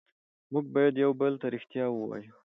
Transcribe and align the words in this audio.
موږ 0.51 0.65
باید 0.75 0.93
یو 1.03 1.11
بل 1.21 1.33
ته 1.41 1.47
ریښتیا 1.53 1.85
ووایو 1.91 2.33